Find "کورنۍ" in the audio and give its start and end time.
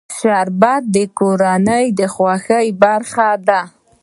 1.19-1.85